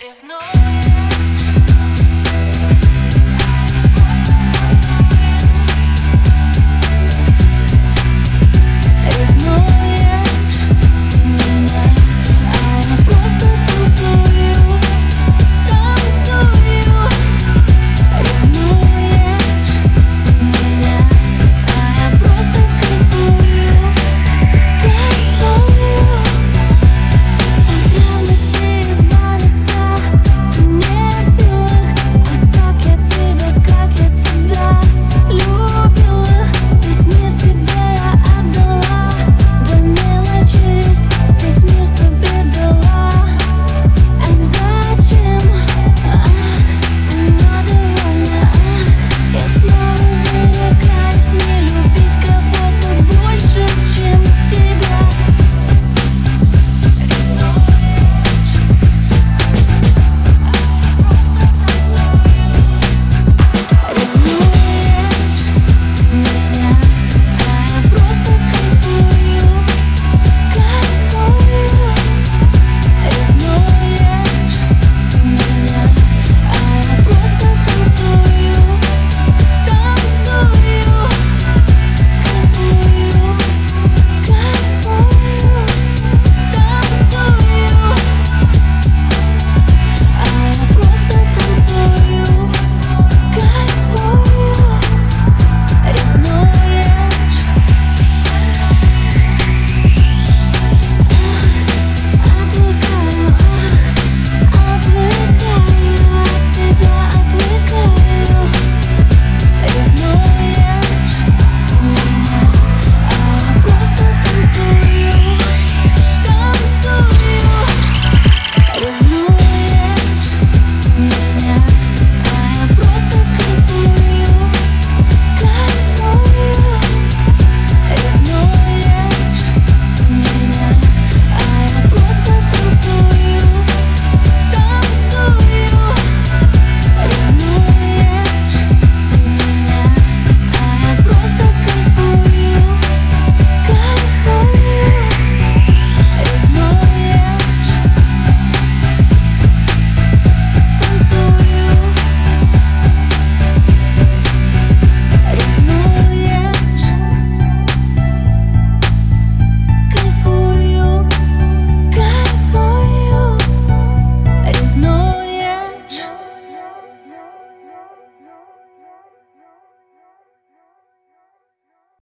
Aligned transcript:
Ревную. 0.00 1.01